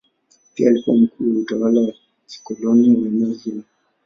Pia 0.53 0.69
alikuwa 0.69 0.97
mkuu 0.97 1.29
wa 1.35 1.39
utawala 1.41 1.81
wa 1.81 1.93
kikoloni 2.27 2.95
wa 3.01 3.07
eneo 3.07 3.31
hilo. 3.33 3.63